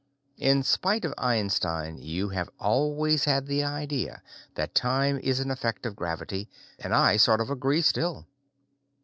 [0.39, 4.23] In spite of Einstein, you have always had the idea
[4.55, 8.25] that time is an effect of gravity, and I sort of agree, still.